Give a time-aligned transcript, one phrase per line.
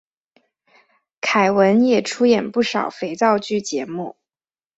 [1.21, 4.15] 凯文也出演不少肥皂剧节目。